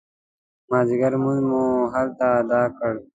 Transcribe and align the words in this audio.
مازدیګر 0.69 1.13
لمونځ 1.17 1.39
مو 1.49 1.63
هلته 1.93 2.25
اداء 2.39 2.67
کړ. 2.77 2.93